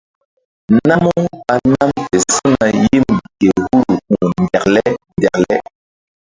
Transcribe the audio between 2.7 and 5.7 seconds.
yim ke huru ku̧h ndekle ndekle.